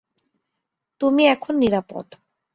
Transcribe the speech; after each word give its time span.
তুমি 1.01 1.23
এখন 1.27 1.53
নিরাপদ। 1.55 2.07